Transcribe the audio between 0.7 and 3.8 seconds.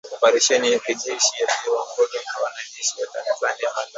ya kijeshi yaliyoongozwa na wanajeshi wa Tanzania